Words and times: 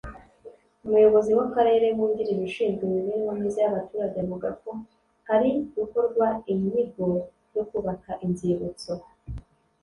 Umuyobozi 0.85 1.31
w’Akarere 1.37 1.85
wungirije 1.97 2.41
ushinzwe 2.49 2.81
imibereho 2.85 3.31
myiza 3.39 3.59
y’abaturage; 3.61 4.17
avuga 4.25 4.49
ko 4.61 4.69
hari 5.29 5.49
gukorwa 5.75 6.27
inyigo 6.51 7.07
yo 7.55 7.63
kubaka 7.69 8.11
inzibutso 8.25 8.91